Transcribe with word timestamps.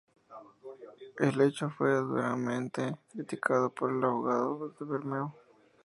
El 1.19 1.39
hecho 1.41 1.69
fue 1.69 1.93
duramente 1.93 2.95
criticado 3.11 3.69
por 3.71 3.91
el 3.91 4.03
abogado 4.03 4.69
de 4.69 4.83
Bermeo. 4.87 5.35